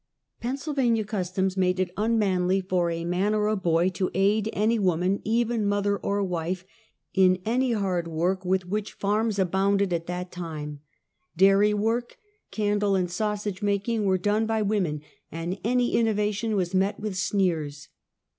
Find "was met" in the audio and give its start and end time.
16.55-16.99